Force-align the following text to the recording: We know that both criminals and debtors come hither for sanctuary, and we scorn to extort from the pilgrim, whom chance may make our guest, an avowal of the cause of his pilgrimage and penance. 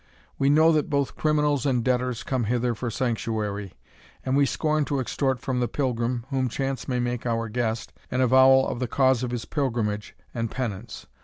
We 0.39 0.49
know 0.49 0.71
that 0.71 0.89
both 0.89 1.15
criminals 1.15 1.63
and 1.63 1.83
debtors 1.83 2.23
come 2.23 2.45
hither 2.45 2.73
for 2.73 2.89
sanctuary, 2.89 3.75
and 4.25 4.35
we 4.35 4.47
scorn 4.47 4.83
to 4.85 4.99
extort 4.99 5.39
from 5.39 5.59
the 5.59 5.67
pilgrim, 5.67 6.25
whom 6.31 6.49
chance 6.49 6.87
may 6.87 6.99
make 6.99 7.27
our 7.27 7.47
guest, 7.49 7.93
an 8.09 8.19
avowal 8.19 8.67
of 8.67 8.79
the 8.79 8.87
cause 8.87 9.21
of 9.21 9.29
his 9.29 9.45
pilgrimage 9.45 10.15
and 10.33 10.49
penance. 10.49 11.05